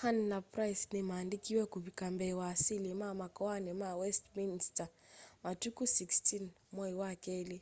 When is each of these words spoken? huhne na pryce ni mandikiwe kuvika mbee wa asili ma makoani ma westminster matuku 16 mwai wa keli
huhne 0.00 0.22
na 0.28 0.38
pryce 0.50 0.86
ni 0.92 1.00
mandikiwe 1.10 1.62
kuvika 1.72 2.04
mbee 2.14 2.32
wa 2.40 2.46
asili 2.54 2.90
ma 3.00 3.08
makoani 3.20 3.72
ma 3.80 3.90
westminster 4.00 4.88
matuku 5.42 5.82
16 5.84 6.46
mwai 6.74 6.94
wa 7.00 7.10
keli 7.24 7.58